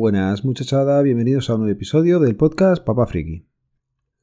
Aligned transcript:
Buenas 0.00 0.44
muchachada, 0.44 1.02
bienvenidos 1.02 1.50
a 1.50 1.54
un 1.56 1.62
nuevo 1.62 1.72
episodio 1.72 2.20
del 2.20 2.36
podcast 2.36 2.84
Papa 2.84 3.04
Friki. 3.08 3.48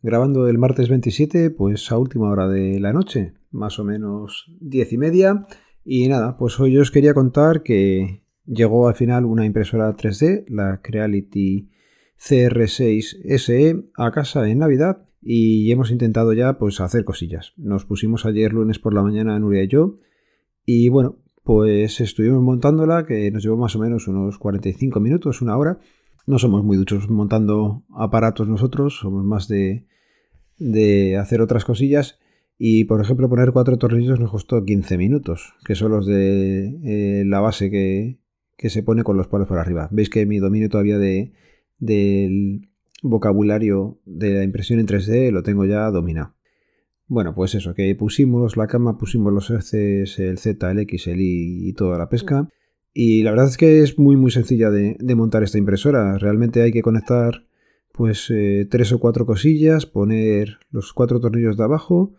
Grabando 0.01 0.47
el 0.47 0.57
martes 0.57 0.87
27, 0.87 1.49
pues 1.49 1.91
a 1.91 1.97
última 1.97 2.29
hora 2.29 2.47
de 2.47 2.79
la 2.79 2.93
noche, 2.93 3.33
más 3.51 3.77
o 3.77 3.83
menos 3.83 4.45
diez 4.61 4.93
y 4.93 4.97
media. 4.97 5.45
Y 5.83 6.07
nada, 6.07 6.37
pues 6.37 6.57
hoy 6.61 6.77
os 6.77 6.91
quería 6.91 7.13
contar 7.13 7.61
que 7.61 8.23
llegó 8.45 8.87
al 8.87 8.95
final 8.95 9.25
una 9.25 9.45
impresora 9.45 9.93
3D, 9.97 10.45
la 10.47 10.79
Creality 10.81 11.69
CR6 12.17 13.37
SE, 13.37 13.89
a 13.97 14.11
casa 14.11 14.47
en 14.47 14.59
Navidad 14.59 15.09
y 15.21 15.69
hemos 15.73 15.91
intentado 15.91 16.31
ya 16.31 16.57
pues 16.57 16.79
hacer 16.79 17.03
cosillas. 17.03 17.51
Nos 17.57 17.83
pusimos 17.83 18.25
ayer 18.25 18.53
lunes 18.53 18.79
por 18.79 18.93
la 18.93 19.03
mañana 19.03 19.37
Nuria 19.39 19.63
y 19.63 19.67
yo 19.67 19.99
y 20.65 20.87
bueno, 20.87 21.17
pues 21.45 22.01
estuvimos 22.01 22.41
montándola 22.41 23.05
que 23.05 23.29
nos 23.29 23.43
llevó 23.43 23.55
más 23.55 23.75
o 23.75 23.79
menos 23.79 24.07
unos 24.07 24.39
45 24.39 24.99
minutos, 24.99 25.43
una 25.43 25.55
hora. 25.55 25.77
No 26.25 26.39
somos 26.39 26.63
muy 26.63 26.75
duchos 26.75 27.07
montando 27.07 27.83
aparatos 27.95 28.47
nosotros, 28.47 28.97
somos 28.97 29.23
más 29.23 29.47
de, 29.47 29.85
de 30.57 31.17
hacer 31.17 31.41
otras 31.41 31.63
cosillas. 31.63 32.17
Y 32.57 32.85
por 32.85 32.99
ejemplo, 32.99 33.29
poner 33.29 33.51
cuatro 33.51 33.77
tornillos 33.77 34.19
nos 34.19 34.31
costó 34.31 34.65
15 34.65 34.97
minutos, 34.97 35.53
que 35.63 35.75
son 35.75 35.91
los 35.91 36.07
de 36.07 36.79
eh, 36.83 37.23
la 37.25 37.41
base 37.41 37.69
que, 37.69 38.17
que, 38.57 38.71
se 38.71 38.81
pone 38.81 39.03
con 39.03 39.15
los 39.15 39.27
palos 39.27 39.47
por 39.47 39.59
arriba. 39.59 39.87
Veis 39.91 40.09
que 40.09 40.25
mi 40.25 40.39
dominio 40.39 40.67
todavía 40.67 40.97
de, 40.97 41.31
del 41.77 42.69
vocabulario 43.03 43.99
de 44.05 44.33
la 44.33 44.43
impresión 44.43 44.79
en 44.79 44.87
3D 44.87 45.29
lo 45.29 45.43
tengo 45.43 45.63
ya 45.65 45.91
dominado. 45.91 46.33
Bueno, 47.07 47.35
pues 47.35 47.53
eso, 47.53 47.75
que 47.75 47.93
pusimos 47.95 48.57
la 48.57 48.67
cama, 48.67 48.97
pusimos 48.97 49.31
los 49.31 49.49
Fs, 49.51 50.19
el 50.19 50.37
Z, 50.39 50.71
el 50.71 50.79
X, 50.79 51.07
el 51.07 51.21
Y 51.21 51.69
y 51.69 51.73
toda 51.73 51.97
la 51.99 52.09
pesca. 52.09 52.49
Y 52.93 53.23
la 53.23 53.31
verdad 53.31 53.47
es 53.47 53.57
que 53.57 53.83
es 53.83 53.99
muy 53.99 54.15
muy 54.15 54.31
sencilla 54.31 54.71
de, 54.71 54.97
montar 55.15 55.43
esta 55.43 55.57
impresora. 55.57 56.17
Realmente 56.17 56.61
hay 56.61 56.71
que 56.71 56.81
conectar 56.81 57.45
pues 57.91 58.29
eh, 58.31 58.67
tres 58.69 58.91
o 58.91 58.99
cuatro 58.99 59.25
cosillas, 59.25 59.85
poner 59.85 60.59
los 60.71 60.93
cuatro 60.93 61.19
tornillos 61.19 61.57
de 61.57 61.63
abajo, 61.63 62.15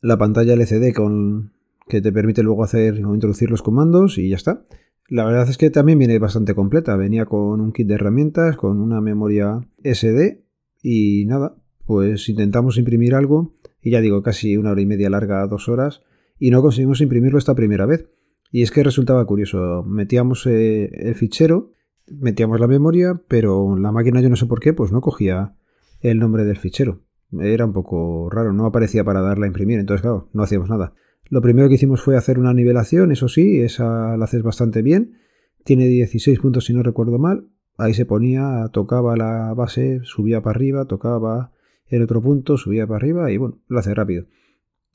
la 0.00 0.18
pantalla 0.18 0.54
LCD 0.54 0.92
con 0.94 1.52
que 1.88 2.00
te 2.00 2.12
permite 2.12 2.42
luego 2.42 2.64
hacer 2.64 3.04
o 3.04 3.14
introducir 3.14 3.50
los 3.50 3.62
comandos 3.62 4.18
y 4.18 4.30
ya 4.30 4.36
está. 4.36 4.64
La 5.08 5.24
verdad 5.24 5.48
es 5.48 5.56
que 5.56 5.70
también 5.70 5.98
viene 5.98 6.18
bastante 6.18 6.54
completa. 6.54 6.96
Venía 6.96 7.26
con 7.26 7.60
un 7.60 7.72
kit 7.72 7.86
de 7.86 7.94
herramientas, 7.94 8.56
con 8.56 8.80
una 8.80 9.00
memoria 9.00 9.60
SD 9.84 10.42
y 10.82 11.26
nada, 11.26 11.56
pues 11.86 12.28
intentamos 12.28 12.78
imprimir 12.78 13.14
algo 13.14 13.54
y 13.86 13.90
ya 13.90 14.00
digo, 14.00 14.20
casi 14.20 14.56
una 14.56 14.72
hora 14.72 14.80
y 14.80 14.86
media 14.86 15.08
larga, 15.08 15.46
dos 15.46 15.68
horas, 15.68 16.02
y 16.40 16.50
no 16.50 16.60
conseguimos 16.60 17.00
imprimirlo 17.00 17.38
esta 17.38 17.54
primera 17.54 17.86
vez. 17.86 18.08
Y 18.50 18.62
es 18.62 18.72
que 18.72 18.82
resultaba 18.82 19.24
curioso, 19.26 19.84
metíamos 19.86 20.44
eh, 20.48 20.90
el 20.92 21.14
fichero, 21.14 21.70
metíamos 22.10 22.58
la 22.58 22.66
memoria, 22.66 23.22
pero 23.28 23.78
la 23.78 23.92
máquina 23.92 24.20
yo 24.20 24.28
no 24.28 24.34
sé 24.34 24.46
por 24.46 24.58
qué, 24.58 24.72
pues 24.72 24.90
no 24.90 25.00
cogía 25.00 25.54
el 26.00 26.18
nombre 26.18 26.44
del 26.44 26.56
fichero. 26.56 27.02
Era 27.38 27.64
un 27.64 27.72
poco 27.72 28.28
raro, 28.28 28.52
no 28.52 28.66
aparecía 28.66 29.04
para 29.04 29.20
darla 29.20 29.44
a 29.44 29.46
imprimir, 29.46 29.78
entonces 29.78 30.02
claro, 30.02 30.30
no 30.32 30.42
hacíamos 30.42 30.68
nada. 30.68 30.94
Lo 31.28 31.40
primero 31.40 31.68
que 31.68 31.76
hicimos 31.76 32.02
fue 32.02 32.16
hacer 32.16 32.40
una 32.40 32.52
nivelación, 32.52 33.12
eso 33.12 33.28
sí, 33.28 33.60
esa 33.60 34.16
la 34.16 34.24
haces 34.24 34.42
bastante 34.42 34.82
bien. 34.82 35.18
Tiene 35.62 35.86
16 35.86 36.40
puntos 36.40 36.64
si 36.64 36.74
no 36.74 36.82
recuerdo 36.82 37.20
mal. 37.20 37.50
Ahí 37.78 37.94
se 37.94 38.04
ponía, 38.04 38.68
tocaba 38.72 39.16
la 39.16 39.54
base, 39.54 40.00
subía 40.02 40.42
para 40.42 40.56
arriba, 40.56 40.86
tocaba 40.86 41.52
el 41.88 42.02
otro 42.02 42.20
punto, 42.20 42.56
subía 42.56 42.86
para 42.86 42.98
arriba 42.98 43.30
y 43.30 43.36
bueno, 43.36 43.58
lo 43.68 43.78
hace 43.78 43.94
rápido. 43.94 44.26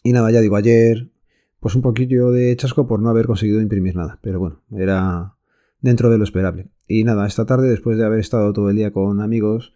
Y 0.03 0.13
nada, 0.13 0.31
ya 0.31 0.41
digo, 0.41 0.55
ayer 0.55 1.11
pues 1.59 1.75
un 1.75 1.83
poquillo 1.83 2.31
de 2.31 2.55
chasco 2.55 2.87
por 2.87 2.99
no 2.99 3.09
haber 3.09 3.27
conseguido 3.27 3.61
imprimir 3.61 3.95
nada, 3.95 4.19
pero 4.21 4.39
bueno, 4.39 4.61
era 4.71 5.35
dentro 5.79 6.09
de 6.09 6.17
lo 6.17 6.23
esperable. 6.23 6.69
Y 6.87 7.03
nada, 7.03 7.27
esta 7.27 7.45
tarde, 7.45 7.69
después 7.69 7.97
de 7.97 8.05
haber 8.05 8.19
estado 8.19 8.51
todo 8.51 8.69
el 8.69 8.75
día 8.75 8.91
con 8.91 9.21
amigos 9.21 9.73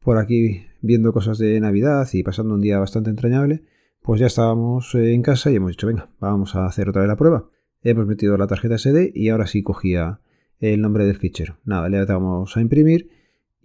por 0.00 0.18
aquí 0.18 0.62
viendo 0.80 1.12
cosas 1.12 1.38
de 1.38 1.60
Navidad 1.60 2.08
y 2.12 2.22
pasando 2.22 2.54
un 2.54 2.62
día 2.62 2.78
bastante 2.78 3.10
entrañable, 3.10 3.64
pues 4.02 4.20
ya 4.20 4.26
estábamos 4.26 4.94
en 4.94 5.20
casa 5.22 5.50
y 5.50 5.56
hemos 5.56 5.72
dicho, 5.72 5.86
venga, 5.86 6.08
vamos 6.20 6.54
a 6.54 6.64
hacer 6.64 6.88
otra 6.88 7.02
vez 7.02 7.08
la 7.08 7.16
prueba. 7.16 7.50
Hemos 7.82 8.06
metido 8.06 8.36
la 8.36 8.46
tarjeta 8.46 8.78
SD 8.78 9.12
y 9.14 9.28
ahora 9.28 9.46
sí 9.46 9.62
cogía 9.62 10.20
el 10.58 10.80
nombre 10.80 11.04
del 11.04 11.16
fichero. 11.16 11.58
Nada, 11.64 11.88
le 11.88 12.04
damos 12.06 12.56
a 12.56 12.60
imprimir 12.60 13.10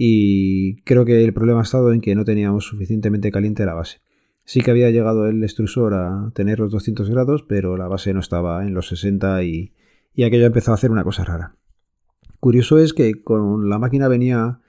y 0.04 0.78
creo 0.82 1.06
que 1.06 1.24
el 1.24 1.32
problema 1.32 1.60
ha 1.60 1.64
estado 1.64 1.94
en 1.94 2.02
que 2.02 2.16
no 2.16 2.26
teníamos 2.26 2.66
suficientemente 2.66 3.32
caliente 3.32 3.68
la 3.68 3.76
base. 3.76 4.00
Sí 4.46 4.62
que 4.62 4.72
había 4.72 4.90
llegado 4.90 5.28
el 5.28 5.44
extrusor 5.44 5.94
a 5.94 6.32
tener 6.34 6.60
los 6.60 6.72
200 6.72 7.08
grados, 7.08 7.46
pero 7.48 7.78
la 7.78 7.88
base 7.88 8.12
no 8.12 8.20
estaba 8.20 8.66
en 8.66 8.74
los 8.74 8.88
60 8.88 9.44
y, 9.44 9.76
y 10.16 10.24
aquello 10.24 10.48
empezó 10.48 10.72
a 10.72 10.74
hacer 10.74 10.90
una 10.90 11.04
cosa 11.04 11.24
rara. 11.24 11.56
Curioso 12.40 12.80
es 12.80 12.94
que 12.94 13.22
con 13.22 13.70
la 13.70 13.78
máquina 13.78 14.08
venía 14.08 14.62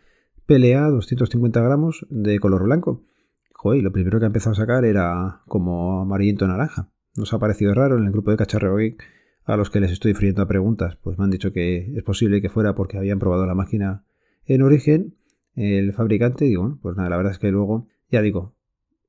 PLA 0.45 0.91
250 0.91 1.63
gramos 1.63 2.07
de 2.11 2.39
color 2.39 2.65
blanco 2.65 3.03
Joder, 3.55 3.83
lo 3.83 3.91
primero 3.91 4.19
que 4.19 4.27
ha 4.27 4.27
empezado 4.27 4.53
a 4.53 4.57
sacar 4.57 4.85
era 4.85 5.41
como 5.47 6.03
amarillento 6.03 6.47
naranja. 6.47 6.91
Nos 7.17 7.33
ha 7.33 7.39
parecido 7.39 7.73
raro 7.73 7.97
en 7.97 8.05
el 8.05 8.13
grupo 8.13 8.31
de 8.31 8.37
Cacharreo 8.37 8.77
a 9.47 9.57
los 9.57 9.71
que 9.71 9.81
les 9.81 9.93
estoy 9.93 10.13
friendo 10.13 10.43
a 10.43 10.47
preguntas. 10.49 10.99
Pues 11.03 11.17
me 11.17 11.25
han 11.25 11.31
dicho 11.31 11.55
que 11.55 11.91
es 11.97 12.03
posible 12.03 12.43
que 12.43 12.51
fuera 12.51 12.75
porque 12.75 12.99
habían 12.99 13.19
probado 13.19 13.47
la 13.47 13.55
máquina 13.55 14.05
en 14.45 14.61
origen, 14.61 15.15
el 15.55 15.93
fabricante. 15.93 16.45
Digo, 16.45 16.63
bueno, 16.63 16.79
pues 16.83 16.97
nada, 16.97 17.11
la 17.11 17.17
verdad 17.17 17.33
es 17.33 17.39
que 17.39 17.51
luego, 17.51 17.87
ya 18.11 18.23
digo, 18.23 18.55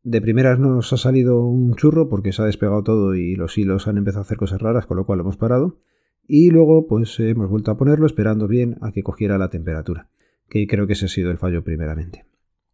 de 0.03 0.21
primeras 0.21 0.59
nos 0.59 0.91
ha 0.91 0.97
salido 0.97 1.45
un 1.45 1.75
churro 1.75 2.09
porque 2.09 2.33
se 2.33 2.41
ha 2.41 2.45
despegado 2.45 2.83
todo 2.83 3.15
y 3.15 3.35
los 3.35 3.57
hilos 3.57 3.87
han 3.87 3.97
empezado 3.97 4.21
a 4.21 4.25
hacer 4.25 4.37
cosas 4.37 4.61
raras, 4.61 4.85
con 4.85 4.97
lo 4.97 5.05
cual 5.05 5.21
hemos 5.21 5.37
parado. 5.37 5.79
Y 6.27 6.51
luego, 6.51 6.87
pues 6.87 7.19
hemos 7.19 7.49
vuelto 7.49 7.71
a 7.71 7.77
ponerlo 7.77 8.05
esperando 8.05 8.47
bien 8.47 8.77
a 8.81 8.91
que 8.91 9.03
cogiera 9.03 9.37
la 9.37 9.49
temperatura, 9.49 10.09
que 10.49 10.67
creo 10.67 10.87
que 10.87 10.93
ese 10.93 11.05
ha 11.05 11.09
sido 11.09 11.31
el 11.31 11.37
fallo 11.37 11.63
primeramente. 11.63 12.25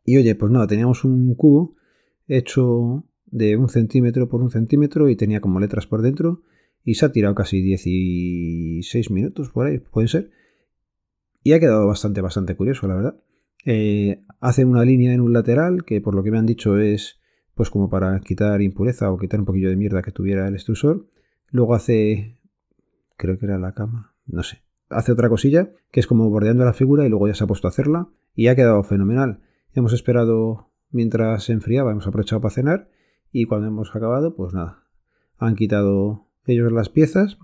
Y 0.04 0.18
oye, 0.18 0.36
pues 0.36 0.52
nada, 0.52 0.68
teníamos 0.68 1.04
un 1.04 1.36
cubo 1.36 1.76
hecho 2.28 3.06
de 3.26 3.58
un 3.58 3.70
centímetro 3.70 4.28
por 4.30 4.42
un 4.42 4.50
centímetro 4.50 5.10
y 5.10 5.16
tenía 5.16 5.42
como 5.42 5.60
letras 5.60 5.86
por 5.88 6.02
dentro 6.02 6.42
y 6.84 6.96
se 6.96 7.06
ha 7.06 7.12
tirado 7.12 7.36
casi 7.36 7.62
16 7.62 9.12
minutos 9.12 9.50
por 9.50 9.68
ahí, 9.68 9.80
puede 9.80 10.08
ser. 10.08 10.32
Y 11.44 11.54
ha 11.54 11.60
quedado 11.60 11.88
bastante, 11.88 12.22
bastante 12.22 12.56
curioso, 12.56 12.88
la 12.88 12.96
verdad. 12.96 13.20
Eh, 13.66 14.24
hace 14.40 14.66
una 14.66 14.84
línea 14.86 15.14
en 15.14 15.22
un 15.22 15.34
lateral 15.34 15.84
que 15.84 16.02
por 16.02 16.16
lo 16.16 16.24
que 16.24 16.32
me 16.32 16.38
han 16.38 16.46
dicho 16.46 16.78
es 16.78 17.20
pues 17.56 17.70
como 17.70 17.90
para 17.90 18.18
quitar 18.22 18.62
impureza 18.62 19.12
o 19.12 19.18
quitar 19.18 19.42
un 19.42 19.46
poquillo 19.46 19.70
de 19.70 19.76
mierda 19.76 20.02
que 20.02 20.12
tuviera 20.12 20.48
el 20.48 20.54
extrusor. 20.54 21.08
Luego 21.52 21.76
hace, 21.76 22.40
creo 23.18 23.38
que 23.38 23.46
era 23.46 23.60
la 23.60 23.74
cama, 23.74 24.14
no 24.28 24.44
sé. 24.44 24.64
Hace 24.90 25.12
otra 25.12 25.28
cosilla 25.28 25.70
que 25.92 26.00
es 26.00 26.08
como 26.08 26.30
bordeando 26.30 26.64
la 26.64 26.74
figura 26.74 27.06
y 27.06 27.10
luego 27.10 27.28
ya 27.28 27.36
se 27.36 27.44
ha 27.44 27.48
puesto 27.48 27.68
a 27.68 27.72
hacerla 27.72 28.08
y 28.34 28.48
ha 28.48 28.56
quedado 28.56 28.82
fenomenal. 28.84 29.42
Hemos 29.74 29.92
esperado 29.92 30.70
mientras 30.92 31.44
se 31.44 31.54
enfriaba, 31.54 31.92
hemos 31.92 32.08
aprovechado 32.08 32.42
para 32.42 32.54
cenar 32.54 32.90
y 33.32 33.46
cuando 33.46 33.68
hemos 33.68 33.94
acabado, 33.96 34.36
pues 34.36 34.54
nada, 34.54 34.86
han 35.38 35.56
quitado 35.56 36.28
ellos 36.46 36.72
las 36.72 36.90
piezas. 36.90 37.38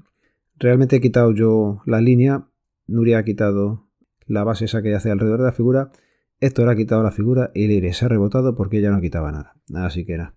Realmente 0.57 0.95
he 0.95 1.01
quitado 1.01 1.33
yo 1.33 1.81
la 1.85 1.99
línea, 1.99 2.47
Nuria 2.87 3.19
ha 3.19 3.25
quitado 3.25 3.84
la 4.25 4.43
base 4.43 4.65
esa 4.65 4.81
que 4.81 4.95
hace 4.95 5.11
alrededor 5.11 5.39
de 5.39 5.45
la 5.45 5.51
figura, 5.51 5.91
Héctor 6.39 6.69
ha 6.69 6.75
quitado 6.75 7.03
la 7.03 7.11
figura 7.11 7.51
y 7.53 7.67
Leire 7.67 7.93
se 7.93 8.05
ha 8.05 8.07
rebotado 8.07 8.55
porque 8.55 8.79
ella 8.79 8.91
no 8.91 9.01
quitaba 9.01 9.31
nada. 9.31 9.55
Así 9.73 10.05
que 10.05 10.17
nada. 10.17 10.35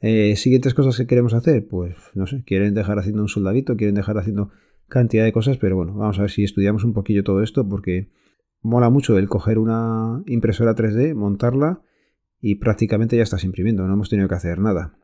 Eh, 0.00 0.36
siguientes 0.36 0.74
cosas 0.74 0.96
que 0.96 1.06
queremos 1.06 1.34
hacer, 1.34 1.66
pues 1.66 1.96
no 2.14 2.26
sé, 2.26 2.44
quieren 2.44 2.74
dejar 2.74 2.98
haciendo 2.98 3.22
un 3.22 3.28
soldadito, 3.28 3.76
quieren 3.76 3.94
dejar 3.94 4.18
haciendo 4.18 4.50
cantidad 4.88 5.24
de 5.24 5.32
cosas, 5.32 5.56
pero 5.56 5.76
bueno, 5.76 5.94
vamos 5.94 6.18
a 6.18 6.22
ver 6.22 6.30
si 6.30 6.44
estudiamos 6.44 6.84
un 6.84 6.92
poquillo 6.92 7.24
todo 7.24 7.42
esto 7.42 7.66
porque 7.68 8.10
mola 8.60 8.90
mucho 8.90 9.16
el 9.18 9.28
coger 9.28 9.58
una 9.58 10.22
impresora 10.26 10.74
3D, 10.74 11.14
montarla 11.14 11.80
y 12.40 12.56
prácticamente 12.56 13.16
ya 13.16 13.22
estás 13.22 13.44
imprimiendo, 13.44 13.86
no 13.86 13.94
hemos 13.94 14.10
tenido 14.10 14.28
que 14.28 14.34
hacer 14.34 14.58
nada. 14.58 14.98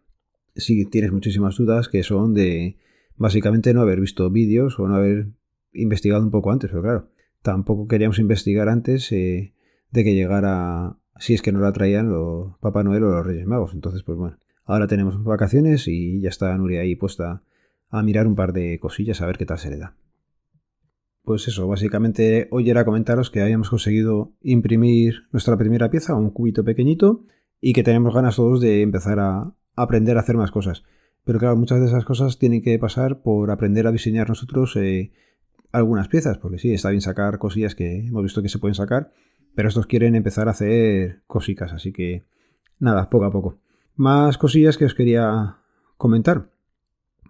Si 0.55 0.85
tienes 0.85 1.13
muchísimas 1.13 1.57
dudas 1.57 1.89
que 1.89 2.03
son 2.03 2.35
de 2.35 2.77
básicamente 3.17 3.73
no 3.73 3.81
haber 3.81 4.01
visto 4.01 4.29
vídeos 4.31 4.79
o 4.79 4.87
no 4.87 4.97
haber 4.97 5.29
investigado 5.73 6.23
un 6.23 6.31
poco 6.31 6.53
antes, 6.53 6.71
pero 6.71 6.83
claro, 6.83 7.09
tampoco 7.43 7.89
queríamos 7.89 8.19
investigar 8.19 8.69
antes 8.69 9.11
eh, 9.13 9.55
de 9.91 10.05
que 10.05 10.15
llegara, 10.15 10.97
si 11.19 11.35
es 11.35 11.43
que 11.43 11.53
no 11.53 11.61
la 11.61 11.73
traían 11.73 12.11
los 12.11 12.59
Papá 12.59 12.83
Noel 12.83 13.05
o 13.05 13.11
los 13.11 13.27
Reyes 13.27 13.47
Magos. 13.47 13.75
Entonces, 13.75 14.03
pues 14.03 14.19
bueno, 14.19 14.39
ahora 14.65 14.87
tenemos 14.87 15.23
vacaciones 15.23 15.89
y 15.89 16.21
ya 16.21 16.29
está 16.29 16.57
Nuria 16.57 16.81
ahí 16.81 16.97
puesta 16.97 17.43
a 17.89 18.03
mirar 18.03 18.27
un 18.27 18.37
par 18.37 18.53
de 18.53 18.79
cosillas 18.79 19.21
a 19.21 19.27
ver 19.27 19.37
qué 19.37 19.47
tal 19.47 19.59
se 19.59 19.71
le 19.71 19.79
da. 19.79 19.97
Pues 21.23 21.47
eso, 21.49 21.67
básicamente 21.69 22.49
hoy 22.51 22.71
era 22.71 22.85
comentaros 22.85 23.31
que 23.31 23.43
habíamos 23.43 23.69
conseguido 23.69 24.33
imprimir 24.41 25.29
nuestra 25.33 25.57
primera 25.57 25.91
pieza, 25.91 26.15
un 26.15 26.31
cubito 26.31 26.65
pequeñito, 26.65 27.25
y 27.61 27.73
que 27.73 27.83
tenemos 27.83 28.15
ganas 28.15 28.37
todos 28.37 28.61
de 28.61 28.83
empezar 28.83 29.21
a 29.21 29.55
aprender 29.77 30.17
a 30.17 30.21
hacer 30.21 30.37
más 30.37 30.51
cosas. 30.51 30.83
Pero 31.25 31.39
claro, 31.39 31.57
muchas 31.57 31.81
de 31.81 31.87
esas 31.87 32.05
cosas 32.05 32.39
tienen 32.39 32.63
que 32.63 32.79
pasar 32.79 33.23
por 33.23 33.51
aprender 33.51 33.87
a 33.87 33.93
diseñar 33.93 34.29
nosotros 34.29 34.75
eh, 34.77 35.13
algunas 35.73 36.09
piezas, 36.09 36.39
porque 36.39 36.59
sí, 36.59 36.73
está 36.73 36.91
bien 36.91 37.01
sacar 37.01 37.39
cosillas 37.39 37.75
que 37.75 38.07
hemos 38.07 38.23
visto 38.23 38.43
que 38.43 38.49
se 38.49 38.59
pueden 38.59 38.75
sacar, 38.75 39.13
pero 39.55 39.69
estos 39.69 39.87
quieren 39.87 40.15
empezar 40.15 40.49
a 40.49 40.53
hacer 40.53 41.23
cositas, 41.27 41.73
así 41.73 41.93
que 41.93 42.25
nada, 42.79 43.11
poco 43.11 43.25
a 43.25 43.31
poco. 43.31 43.59
Más 43.97 44.39
cosillas 44.39 44.77
que 44.77 44.85
os 44.85 44.95
quería 44.95 45.59
comentar. 45.97 46.51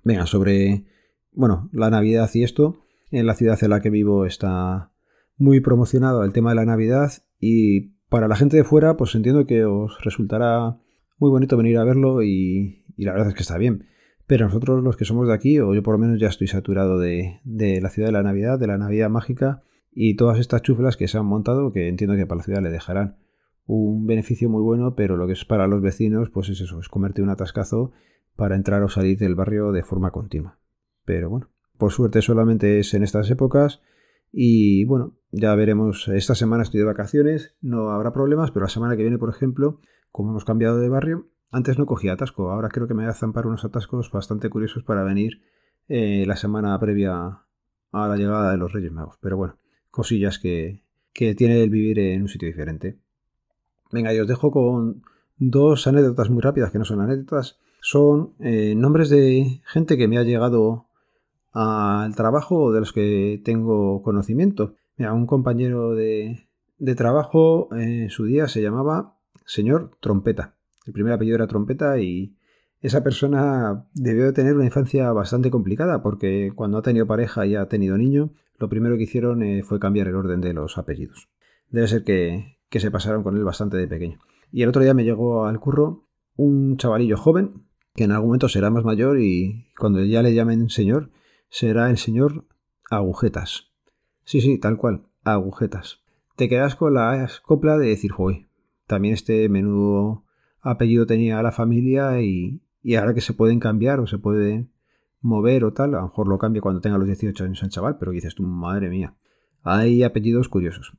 Venga, 0.04 0.26
sobre, 0.26 0.84
bueno, 1.32 1.68
la 1.72 1.90
Navidad 1.90 2.30
y 2.34 2.44
esto. 2.44 2.84
En 3.10 3.26
la 3.26 3.34
ciudad 3.34 3.58
en 3.62 3.70
la 3.70 3.80
que 3.80 3.90
vivo 3.90 4.24
está 4.24 4.92
muy 5.36 5.60
promocionado 5.60 6.22
el 6.22 6.32
tema 6.32 6.50
de 6.50 6.56
la 6.56 6.64
Navidad 6.64 7.12
y 7.40 7.94
para 8.08 8.28
la 8.28 8.36
gente 8.36 8.56
de 8.56 8.64
fuera 8.64 8.96
pues 8.96 9.14
entiendo 9.14 9.46
que 9.46 9.64
os 9.64 9.98
resultará 10.04 10.78
muy 11.18 11.30
bonito 11.30 11.56
venir 11.56 11.78
a 11.78 11.84
verlo 11.84 12.22
y, 12.22 12.84
la 12.96 13.12
verdad 13.12 13.28
es 13.28 13.34
que 13.34 13.42
está 13.42 13.58
bien. 13.58 13.86
Pero 14.30 14.44
nosotros 14.44 14.84
los 14.84 14.96
que 14.96 15.04
somos 15.04 15.26
de 15.26 15.34
aquí, 15.34 15.58
o 15.58 15.74
yo 15.74 15.82
por 15.82 15.94
lo 15.94 15.98
menos 15.98 16.20
ya 16.20 16.28
estoy 16.28 16.46
saturado 16.46 17.00
de, 17.00 17.40
de 17.42 17.80
la 17.80 17.90
ciudad 17.90 18.10
de 18.10 18.12
la 18.12 18.22
Navidad, 18.22 18.60
de 18.60 18.68
la 18.68 18.78
Navidad 18.78 19.10
mágica 19.10 19.60
y 19.90 20.14
todas 20.14 20.38
estas 20.38 20.62
chuflas 20.62 20.96
que 20.96 21.08
se 21.08 21.18
han 21.18 21.26
montado 21.26 21.72
que 21.72 21.88
entiendo 21.88 22.14
que 22.14 22.26
para 22.26 22.36
la 22.36 22.44
ciudad 22.44 22.62
le 22.62 22.70
dejarán 22.70 23.16
un 23.66 24.06
beneficio 24.06 24.48
muy 24.48 24.62
bueno, 24.62 24.94
pero 24.94 25.16
lo 25.16 25.26
que 25.26 25.32
es 25.32 25.44
para 25.44 25.66
los 25.66 25.82
vecinos 25.82 26.30
pues 26.30 26.48
es 26.48 26.60
eso, 26.60 26.78
es 26.78 26.88
comerte 26.88 27.22
un 27.22 27.28
atascazo 27.28 27.90
para 28.36 28.54
entrar 28.54 28.84
o 28.84 28.88
salir 28.88 29.18
del 29.18 29.34
barrio 29.34 29.72
de 29.72 29.82
forma 29.82 30.12
continua. 30.12 30.60
Pero 31.04 31.28
bueno, 31.28 31.50
por 31.76 31.90
suerte 31.90 32.22
solamente 32.22 32.78
es 32.78 32.94
en 32.94 33.02
estas 33.02 33.28
épocas 33.32 33.82
y 34.30 34.84
bueno, 34.84 35.16
ya 35.32 35.56
veremos, 35.56 36.06
esta 36.06 36.36
semana 36.36 36.62
estoy 36.62 36.78
de 36.78 36.86
vacaciones, 36.86 37.56
no 37.62 37.90
habrá 37.90 38.12
problemas, 38.12 38.52
pero 38.52 38.66
la 38.66 38.70
semana 38.70 38.96
que 38.96 39.02
viene, 39.02 39.18
por 39.18 39.30
ejemplo, 39.30 39.80
como 40.12 40.30
hemos 40.30 40.44
cambiado 40.44 40.78
de 40.78 40.88
barrio, 40.88 41.26
antes 41.50 41.78
no 41.78 41.86
cogía 41.86 42.12
atasco, 42.12 42.50
ahora 42.50 42.68
creo 42.68 42.86
que 42.86 42.94
me 42.94 43.02
voy 43.02 43.10
a 43.10 43.14
zampar 43.14 43.46
unos 43.46 43.64
atascos 43.64 44.10
bastante 44.10 44.50
curiosos 44.50 44.84
para 44.84 45.02
venir 45.02 45.42
eh, 45.88 46.24
la 46.26 46.36
semana 46.36 46.78
previa 46.78 47.40
a 47.92 48.08
la 48.08 48.16
llegada 48.16 48.52
de 48.52 48.56
los 48.56 48.72
Reyes 48.72 48.92
Magos. 48.92 49.18
Pero 49.20 49.36
bueno, 49.36 49.56
cosillas 49.90 50.38
que, 50.38 50.82
que 51.12 51.34
tiene 51.34 51.62
el 51.62 51.70
vivir 51.70 51.98
en 51.98 52.22
un 52.22 52.28
sitio 52.28 52.48
diferente. 52.48 52.98
Venga, 53.92 54.14
y 54.14 54.20
os 54.20 54.28
dejo 54.28 54.50
con 54.50 55.02
dos 55.36 55.86
anécdotas 55.86 56.30
muy 56.30 56.42
rápidas, 56.42 56.70
que 56.70 56.78
no 56.78 56.84
son 56.84 57.00
anécdotas, 57.00 57.58
son 57.80 58.34
eh, 58.38 58.74
nombres 58.76 59.08
de 59.08 59.62
gente 59.64 59.96
que 59.96 60.06
me 60.06 60.18
ha 60.18 60.22
llegado 60.22 60.86
al 61.52 62.14
trabajo 62.14 62.72
de 62.72 62.80
los 62.80 62.92
que 62.92 63.40
tengo 63.44 64.02
conocimiento. 64.02 64.74
Mira, 64.96 65.12
un 65.12 65.26
compañero 65.26 65.94
de, 65.94 66.46
trabajo 66.96 67.68
en 67.72 68.10
su 68.10 68.24
día 68.26 68.48
se 68.48 68.62
llamaba 68.62 69.16
señor 69.46 69.90
Trompeta. 70.00 70.54
El 70.86 70.92
primer 70.92 71.12
apellido 71.12 71.36
era 71.36 71.46
Trompeta 71.46 71.98
y 71.98 72.36
esa 72.80 73.02
persona 73.02 73.86
debió 73.94 74.24
de 74.24 74.32
tener 74.32 74.54
una 74.54 74.64
infancia 74.64 75.12
bastante 75.12 75.50
complicada 75.50 76.02
porque 76.02 76.52
cuando 76.54 76.78
ha 76.78 76.82
tenido 76.82 77.06
pareja 77.06 77.46
y 77.46 77.54
ha 77.54 77.68
tenido 77.68 77.98
niño, 77.98 78.32
lo 78.58 78.68
primero 78.68 78.96
que 78.96 79.02
hicieron 79.02 79.42
eh, 79.42 79.62
fue 79.62 79.78
cambiar 79.78 80.08
el 80.08 80.14
orden 80.14 80.40
de 80.40 80.54
los 80.54 80.78
apellidos. 80.78 81.28
Debe 81.68 81.88
ser 81.88 82.04
que, 82.04 82.58
que 82.68 82.80
se 82.80 82.90
pasaron 82.90 83.22
con 83.22 83.36
él 83.36 83.44
bastante 83.44 83.76
de 83.76 83.86
pequeño. 83.86 84.18
Y 84.50 84.62
el 84.62 84.70
otro 84.70 84.82
día 84.82 84.94
me 84.94 85.04
llegó 85.04 85.46
al 85.46 85.60
curro 85.60 86.06
un 86.36 86.76
chavalillo 86.78 87.16
joven 87.16 87.66
que 87.94 88.04
en 88.04 88.12
algún 88.12 88.28
momento 88.28 88.48
será 88.48 88.70
más 88.70 88.84
mayor 88.84 89.20
y 89.20 89.66
cuando 89.78 90.02
ya 90.04 90.22
le 90.22 90.34
llamen 90.34 90.70
señor, 90.70 91.10
será 91.48 91.90
el 91.90 91.98
señor 91.98 92.46
Agujetas. 92.90 93.72
Sí, 94.24 94.40
sí, 94.40 94.58
tal 94.58 94.76
cual, 94.76 95.06
Agujetas. 95.24 96.02
Te 96.36 96.48
quedas 96.48 96.76
con 96.76 96.94
la 96.94 97.28
copla 97.42 97.76
de 97.76 97.88
decir, 97.88 98.12
joder, 98.12 98.46
también 98.86 99.14
este 99.14 99.48
menudo 99.48 100.24
apellido 100.62 101.06
tenía 101.06 101.42
la 101.42 101.52
familia 101.52 102.20
y, 102.20 102.62
y 102.82 102.94
ahora 102.94 103.14
que 103.14 103.20
se 103.20 103.34
pueden 103.34 103.60
cambiar 103.60 104.00
o 104.00 104.06
se 104.06 104.18
pueden 104.18 104.70
mover 105.20 105.64
o 105.64 105.72
tal, 105.72 105.94
a 105.94 105.98
lo 105.98 106.04
mejor 106.04 106.28
lo 106.28 106.38
cambia 106.38 106.62
cuando 106.62 106.80
tenga 106.80 106.98
los 106.98 107.06
18 107.06 107.44
años 107.44 107.62
el 107.62 107.70
chaval, 107.70 107.98
pero 107.98 108.12
dices 108.12 108.34
tú, 108.34 108.42
madre 108.42 108.88
mía, 108.88 109.14
hay 109.62 110.02
apellidos 110.02 110.48
curiosos. 110.48 110.96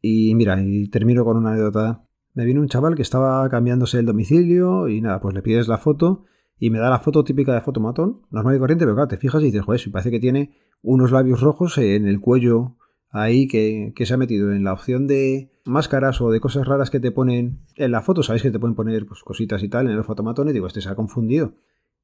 Y 0.00 0.34
mira, 0.34 0.60
y 0.62 0.88
termino 0.88 1.24
con 1.24 1.38
una 1.38 1.52
anécdota. 1.52 2.04
Me 2.34 2.44
vino 2.44 2.60
un 2.60 2.68
chaval 2.68 2.94
que 2.94 3.02
estaba 3.02 3.48
cambiándose 3.48 3.98
el 3.98 4.06
domicilio 4.06 4.88
y 4.88 5.00
nada, 5.00 5.20
pues 5.20 5.34
le 5.34 5.42
pides 5.42 5.68
la 5.68 5.78
foto 5.78 6.24
y 6.58 6.70
me 6.70 6.78
da 6.78 6.90
la 6.90 6.98
foto 6.98 7.24
típica 7.24 7.54
de 7.54 7.60
fotomatón, 7.60 8.22
normal 8.30 8.56
y 8.56 8.58
corriente, 8.58 8.84
pero 8.84 8.94
claro, 8.96 9.08
te 9.08 9.16
fijas 9.16 9.40
y 9.42 9.46
dices, 9.46 9.62
joder, 9.62 9.80
si 9.80 9.90
parece 9.90 10.10
que 10.10 10.20
tiene 10.20 10.56
unos 10.82 11.10
labios 11.10 11.40
rojos 11.40 11.78
en 11.78 12.06
el 12.06 12.20
cuello 12.20 12.76
ahí 13.14 13.46
que, 13.46 13.92
se 13.96 14.12
ha 14.12 14.16
metido 14.16 14.52
en 14.52 14.64
la 14.64 14.72
opción 14.72 15.06
de 15.06 15.50
máscaras 15.64 16.20
o 16.20 16.30
de 16.30 16.40
cosas 16.40 16.66
raras 16.66 16.90
que 16.90 17.00
te 17.00 17.12
ponen 17.12 17.60
en 17.76 17.92
la 17.92 18.02
foto, 18.02 18.22
sabéis 18.22 18.42
que 18.42 18.50
te 18.50 18.58
pueden 18.58 18.74
poner 18.74 19.06
pues, 19.06 19.22
cositas 19.22 19.62
y 19.62 19.68
tal 19.68 19.86
en 19.86 19.96
el 19.96 20.04
fotomatón 20.04 20.48
y 20.48 20.52
digo, 20.52 20.66
este 20.66 20.80
se 20.80 20.88
ha 20.88 20.96
confundido. 20.96 21.54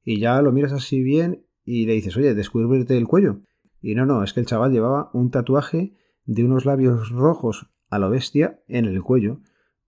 Y 0.03 0.19
ya 0.19 0.41
lo 0.41 0.53
miras 0.53 0.71
así 0.71 1.03
bien 1.03 1.45
y 1.65 1.85
le 1.85 1.93
dices, 1.93 2.15
oye, 2.15 2.33
descúbrete 2.33 2.97
el 2.97 3.07
cuello. 3.07 3.41
Y 3.81 3.93
no, 3.93 4.05
no, 4.05 4.23
es 4.23 4.31
que 4.31 4.39
el 4.39 4.45
chaval 4.45 4.71
llevaba 4.71 5.11
un 5.13 5.31
tatuaje 5.31 5.93
de 6.25 6.45
unos 6.45 6.65
labios 6.65 7.09
rojos 7.09 7.69
a 7.89 7.99
lo 7.99 8.09
bestia 8.09 8.61
en 8.67 8.85
el 8.85 9.03
cuello. 9.03 9.41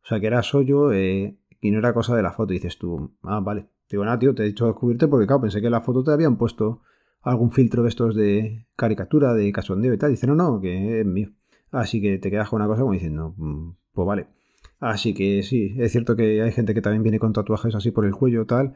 O 0.04 0.08
sea 0.08 0.20
que 0.20 0.28
era 0.28 0.44
sollo 0.44 0.92
eh, 0.92 1.38
y 1.62 1.72
no 1.72 1.80
era 1.80 1.94
cosa 1.94 2.18
de 2.18 2.22
la 2.22 2.34
foto. 2.34 2.52
Y 2.52 2.58
dices 2.58 2.78
tú, 2.78 3.16
ah, 3.24 3.40
vale. 3.40 3.70
Digo, 3.90 4.04
nada, 4.04 4.20
tío, 4.20 4.36
te 4.36 4.44
he 4.44 4.48
dicho 4.48 4.68
descubrirte 4.68 5.08
porque, 5.08 5.26
claro, 5.26 5.42
pensé 5.42 5.62
que 5.62 5.68
en 5.68 5.72
la 5.72 5.82
foto 5.82 6.04
te 6.04 6.12
habían 6.12 6.38
puesto 6.38 6.82
algún 7.24 7.52
filtro 7.52 7.84
de 7.84 7.90
estos 7.90 8.16
de 8.16 8.68
caricatura, 8.76 9.34
de 9.34 9.52
cachondeo 9.52 9.94
y 9.94 9.98
tal. 9.98 10.12
Dice, 10.12 10.28
no, 10.28 10.36
no, 10.36 10.62
que 10.62 11.02
es 11.02 11.06
mío. 11.06 11.32
Así 11.72 12.02
que 12.02 12.20
te 12.20 12.30
quedas 12.30 12.50
con 12.50 12.62
una 12.62 12.68
cosa 12.68 12.82
como 12.82 12.94
diciendo, 12.94 13.34
mm, 13.38 13.72
pues 13.94 14.08
vale. 14.08 14.28
Así 14.80 15.14
que 15.14 15.44
sí, 15.44 15.74
es 15.78 15.92
cierto 15.92 16.16
que 16.16 16.42
hay 16.42 16.52
gente 16.52 16.74
que 16.74 16.82
también 16.82 17.04
viene 17.04 17.20
con 17.20 17.34
tatuajes 17.34 17.74
así 17.76 17.92
por 17.92 18.06
el 18.06 18.14
cuello, 18.14 18.46
tal. 18.46 18.76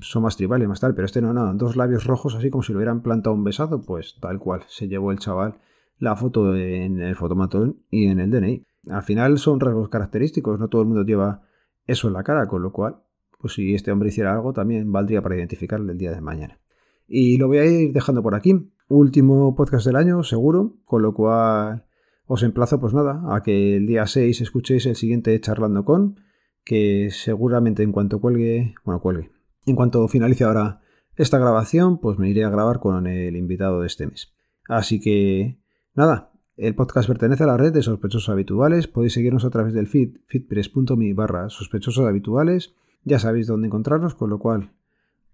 Son 0.00 0.22
más 0.22 0.36
tribales, 0.36 0.66
más 0.68 0.80
tal, 0.80 0.94
pero 0.94 1.04
este 1.04 1.20
no, 1.20 1.32
no. 1.32 1.54
Dos 1.54 1.76
labios 1.76 2.04
rojos 2.04 2.34
así 2.34 2.50
como 2.50 2.62
si 2.62 2.72
lo 2.72 2.78
hubieran 2.78 3.02
plantado 3.02 3.34
un 3.36 3.44
besado, 3.44 3.82
pues 3.82 4.16
tal 4.20 4.38
cual. 4.38 4.62
Se 4.68 4.88
llevó 4.88 5.12
el 5.12 5.18
chaval 5.18 5.58
la 5.98 6.16
foto 6.16 6.54
en 6.54 7.00
el 7.00 7.14
fotomatón 7.16 7.82
y 7.90 8.06
en 8.06 8.20
el 8.20 8.30
DNI. 8.30 8.64
Al 8.90 9.02
final 9.02 9.38
son 9.38 9.60
rasgos 9.60 9.88
característicos, 9.88 10.58
no 10.58 10.68
todo 10.68 10.82
el 10.82 10.88
mundo 10.88 11.04
lleva 11.04 11.42
eso 11.86 12.08
en 12.08 12.14
la 12.14 12.22
cara, 12.22 12.46
con 12.46 12.62
lo 12.62 12.72
cual 12.72 12.96
pues 13.38 13.54
si 13.54 13.74
este 13.74 13.92
hombre 13.92 14.08
hiciera 14.08 14.32
algo, 14.32 14.52
también 14.52 14.90
valdría 14.90 15.22
para 15.22 15.36
identificarle 15.36 15.92
el 15.92 15.98
día 15.98 16.12
de 16.12 16.20
mañana. 16.20 16.58
Y 17.06 17.38
lo 17.38 17.48
voy 17.48 17.58
a 17.58 17.64
ir 17.64 17.92
dejando 17.92 18.22
por 18.22 18.34
aquí. 18.34 18.72
Último 18.88 19.54
podcast 19.54 19.86
del 19.86 19.96
año, 19.96 20.22
seguro, 20.22 20.76
con 20.84 21.02
lo 21.02 21.14
cual 21.14 21.86
os 22.26 22.42
emplazo, 22.42 22.80
pues 22.80 22.94
nada, 22.94 23.22
a 23.34 23.42
que 23.42 23.76
el 23.76 23.86
día 23.86 24.06
6 24.06 24.40
escuchéis 24.40 24.86
el 24.86 24.96
siguiente 24.96 25.40
charlando 25.40 25.84
con, 25.84 26.20
que 26.64 27.08
seguramente 27.10 27.82
en 27.82 27.92
cuanto 27.92 28.20
cuelgue, 28.20 28.74
bueno, 28.84 29.00
cuelgue, 29.00 29.30
en 29.66 29.76
cuanto 29.76 30.06
finalice 30.08 30.44
ahora 30.44 30.80
esta 31.16 31.38
grabación, 31.38 31.98
pues 31.98 32.18
me 32.18 32.28
iré 32.28 32.44
a 32.44 32.50
grabar 32.50 32.80
con 32.80 33.06
el 33.06 33.36
invitado 33.36 33.80
de 33.80 33.86
este 33.86 34.06
mes. 34.06 34.34
Así 34.68 35.00
que, 35.00 35.60
nada, 35.94 36.32
el 36.56 36.74
podcast 36.74 37.08
pertenece 37.08 37.44
a 37.44 37.46
la 37.46 37.56
red 37.56 37.72
de 37.72 37.82
sospechosos 37.82 38.28
habituales, 38.28 38.88
podéis 38.88 39.12
seguirnos 39.12 39.44
a 39.44 39.50
través 39.50 39.72
del 39.72 39.86
feed, 39.86 40.16
feedpress.me 40.26 41.14
barra 41.14 41.48
sospechosos 41.48 42.06
habituales 42.06 42.74
ya 43.06 43.20
sabéis 43.20 43.46
dónde 43.46 43.68
encontrarnos, 43.68 44.16
con 44.16 44.30
lo 44.30 44.40
cual 44.40 44.72